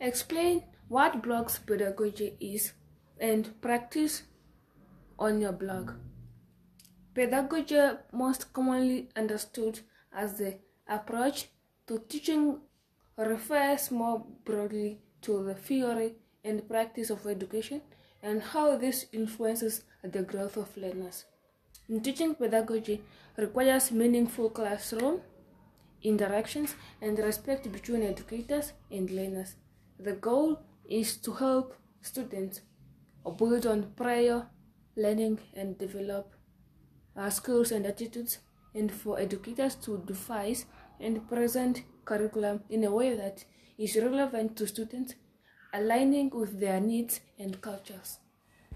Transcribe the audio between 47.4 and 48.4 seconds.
cultures.